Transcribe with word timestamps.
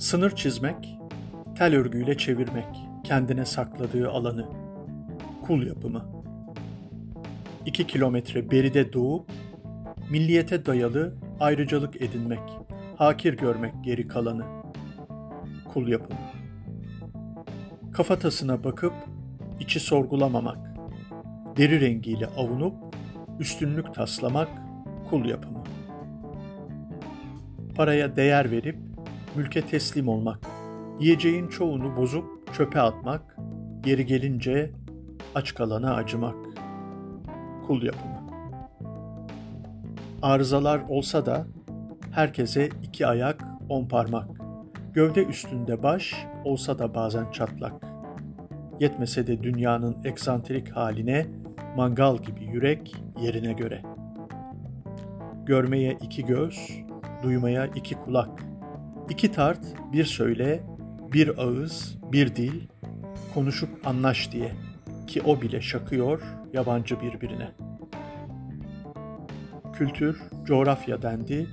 Sınır 0.00 0.30
çizmek, 0.30 0.98
tel 1.58 1.74
örgüyle 1.74 2.16
çevirmek, 2.16 2.66
kendine 3.04 3.44
sakladığı 3.44 4.10
alanı. 4.10 4.46
Kul 5.42 5.66
yapımı. 5.66 6.04
İki 7.66 7.86
kilometre 7.86 8.50
beride 8.50 8.92
doğup, 8.92 9.30
milliyete 10.10 10.66
dayalı 10.66 11.14
ayrıcalık 11.40 12.02
edinmek, 12.02 12.40
hakir 12.96 13.36
görmek 13.36 13.74
geri 13.84 14.08
kalanı. 14.08 14.44
Kul 15.72 15.88
yapımı. 15.88 16.20
Kafatasına 17.92 18.64
bakıp, 18.64 18.94
içi 19.60 19.80
sorgulamamak, 19.80 20.58
deri 21.56 21.80
rengiyle 21.80 22.26
avunup, 22.26 22.74
üstünlük 23.38 23.94
taslamak, 23.94 24.48
kul 25.10 25.24
yapımı. 25.24 25.64
Paraya 27.76 28.16
değer 28.16 28.50
verip, 28.50 28.89
mülke 29.36 29.60
teslim 29.60 30.08
olmak, 30.08 30.38
yiyeceğin 31.00 31.48
çoğunu 31.48 31.96
bozup 31.96 32.54
çöpe 32.54 32.80
atmak, 32.80 33.36
yeri 33.86 34.06
gelince 34.06 34.70
aç 35.34 35.54
kalana 35.54 35.94
acımak. 35.94 36.36
Kul 37.66 37.82
yapımı. 37.82 38.20
Arızalar 40.22 40.80
olsa 40.88 41.26
da 41.26 41.46
herkese 42.12 42.68
iki 42.82 43.06
ayak, 43.06 43.44
on 43.68 43.84
parmak. 43.84 44.28
Gövde 44.92 45.24
üstünde 45.24 45.82
baş 45.82 46.26
olsa 46.44 46.78
da 46.78 46.94
bazen 46.94 47.30
çatlak. 47.30 47.72
Yetmese 48.80 49.26
de 49.26 49.42
dünyanın 49.42 49.96
eksantrik 50.04 50.76
haline 50.76 51.26
mangal 51.76 52.16
gibi 52.16 52.44
yürek 52.44 52.96
yerine 53.20 53.52
göre. 53.52 53.82
Görmeye 55.46 55.98
iki 56.02 56.26
göz, 56.26 56.70
duymaya 57.22 57.66
iki 57.66 57.94
kulak. 57.94 58.49
İki 59.10 59.32
tart, 59.32 59.60
bir 59.92 60.04
söyle, 60.04 60.62
bir 61.12 61.38
ağız, 61.38 61.98
bir 62.12 62.36
dil, 62.36 62.60
konuşup 63.34 63.86
anlaş 63.86 64.32
diye 64.32 64.52
ki 65.06 65.22
o 65.22 65.40
bile 65.40 65.60
şakıyor 65.60 66.22
yabancı 66.52 67.00
birbirine. 67.00 67.50
Kültür, 69.72 70.22
coğrafya 70.44 71.02
dendi, 71.02 71.46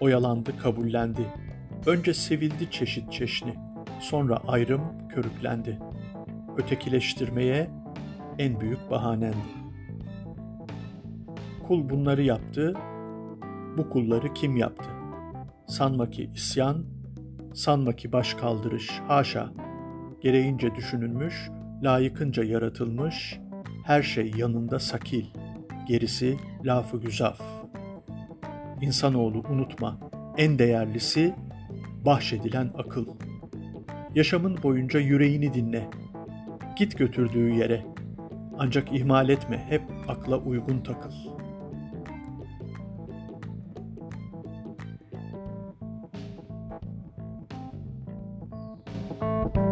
oyalandı, 0.00 0.58
kabullendi. 0.58 1.26
Önce 1.86 2.14
sevildi 2.14 2.70
çeşit 2.70 3.12
çeşni, 3.12 3.54
sonra 4.00 4.40
ayrım 4.48 5.08
körüklendi. 5.08 5.78
Ötekileştirmeye 6.56 7.70
en 8.38 8.60
büyük 8.60 8.90
bahanendi. 8.90 9.36
Kul 11.68 11.90
bunları 11.90 12.22
yaptı, 12.22 12.74
bu 13.78 13.90
kulları 13.90 14.34
kim 14.34 14.56
yaptı? 14.56 14.95
Sanma 15.66 16.10
ki 16.10 16.30
isyan, 16.34 16.84
sanma 17.54 17.92
ki 17.92 18.12
baş 18.12 18.34
kaldırış, 18.34 19.00
haşa. 19.08 19.52
Gereğince 20.20 20.74
düşünülmüş, 20.74 21.50
layıkınca 21.82 22.44
yaratılmış, 22.44 23.40
her 23.84 24.02
şey 24.02 24.32
yanında 24.36 24.78
sakil, 24.78 25.24
gerisi 25.88 26.36
lafı 26.64 27.00
güzaf. 27.00 27.40
İnsanoğlu 28.80 29.38
unutma, 29.38 29.98
en 30.36 30.58
değerlisi 30.58 31.34
bahşedilen 32.04 32.70
akıl. 32.78 33.06
Yaşamın 34.14 34.62
boyunca 34.62 35.00
yüreğini 35.00 35.54
dinle. 35.54 35.90
Git 36.76 36.98
götürdüğü 36.98 37.50
yere. 37.50 37.86
Ancak 38.58 38.92
ihmal 38.92 39.28
etme, 39.28 39.64
hep 39.68 39.82
akla 40.08 40.38
uygun 40.38 40.80
takıl. 40.80 41.12
Bye. 49.26 49.65